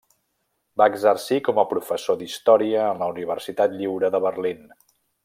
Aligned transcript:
Va 0.81 0.87
exercir 0.93 1.37
com 1.49 1.61
a 1.63 1.67
professor 1.75 2.19
d'història 2.21 2.87
en 2.87 3.05
la 3.05 3.11
Universitat 3.15 3.77
Lliure 3.79 4.15
de 4.17 4.23
Berlín. 4.29 4.65